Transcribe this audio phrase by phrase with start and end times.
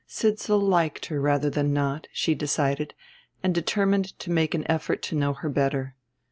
[0.07, 2.95] Sidsall liked her rather than not, she decided;
[3.43, 5.93] and determined to make an effort to know her better.